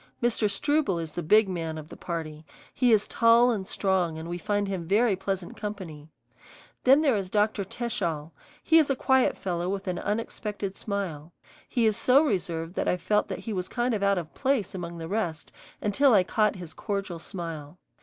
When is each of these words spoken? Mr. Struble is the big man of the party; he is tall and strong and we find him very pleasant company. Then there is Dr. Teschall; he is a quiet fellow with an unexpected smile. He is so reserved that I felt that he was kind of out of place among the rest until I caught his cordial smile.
Mr. 0.19 0.49
Struble 0.49 0.97
is 0.97 1.11
the 1.11 1.21
big 1.21 1.47
man 1.47 1.77
of 1.77 1.89
the 1.89 1.95
party; 1.95 2.43
he 2.73 2.91
is 2.91 3.05
tall 3.05 3.51
and 3.51 3.67
strong 3.67 4.17
and 4.17 4.27
we 4.27 4.39
find 4.39 4.67
him 4.67 4.87
very 4.87 5.15
pleasant 5.15 5.55
company. 5.55 6.09
Then 6.85 7.01
there 7.01 7.15
is 7.15 7.29
Dr. 7.29 7.63
Teschall; 7.63 8.31
he 8.63 8.79
is 8.79 8.89
a 8.89 8.95
quiet 8.95 9.37
fellow 9.37 9.69
with 9.69 9.87
an 9.87 9.99
unexpected 9.99 10.75
smile. 10.75 11.33
He 11.69 11.85
is 11.85 11.95
so 11.97 12.23
reserved 12.23 12.73
that 12.73 12.87
I 12.87 12.97
felt 12.97 13.27
that 13.27 13.41
he 13.45 13.53
was 13.53 13.69
kind 13.69 13.93
of 13.93 14.01
out 14.01 14.17
of 14.17 14.33
place 14.33 14.73
among 14.73 14.97
the 14.97 15.07
rest 15.07 15.51
until 15.83 16.15
I 16.15 16.23
caught 16.23 16.55
his 16.55 16.73
cordial 16.73 17.19
smile. 17.19 17.77